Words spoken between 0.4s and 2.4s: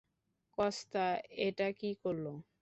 Costa এটা কি করলো!